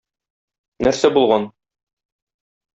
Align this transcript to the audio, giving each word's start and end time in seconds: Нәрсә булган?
Нәрсә 0.87 1.13
булган? 1.19 1.47